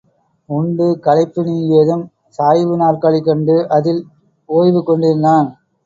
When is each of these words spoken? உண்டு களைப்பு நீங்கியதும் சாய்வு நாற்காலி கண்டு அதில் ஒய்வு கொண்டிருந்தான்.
உண்டு 0.49 0.87
களைப்பு 0.99 1.41
நீங்கியதும் 1.43 2.03
சாய்வு 2.39 2.75
நாற்காலி 2.77 3.21
கண்டு 3.21 3.57
அதில் 3.69 4.01
ஒய்வு 4.49 4.81
கொண்டிருந்தான். 4.83 5.49